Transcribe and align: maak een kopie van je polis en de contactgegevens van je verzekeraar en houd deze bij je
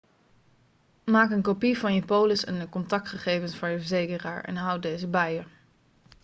maak 1.05 1.31
een 1.31 1.41
kopie 1.41 1.77
van 1.77 1.93
je 1.93 2.05
polis 2.05 2.45
en 2.45 2.59
de 2.59 2.69
contactgegevens 2.69 3.55
van 3.55 3.69
je 3.71 3.77
verzekeraar 3.77 4.43
en 4.43 4.55
houd 4.55 4.81
deze 4.81 5.07
bij 5.07 5.33
je 5.33 5.43